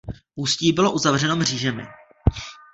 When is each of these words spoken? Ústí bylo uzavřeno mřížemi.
Ústí 0.35 0.73
bylo 0.73 0.91
uzavřeno 0.91 1.35
mřížemi. 1.35 1.83